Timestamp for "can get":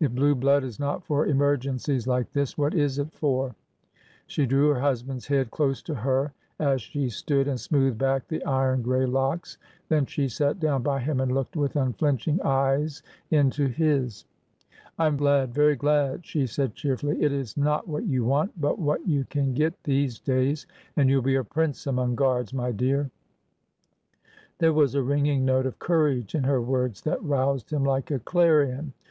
19.26-19.74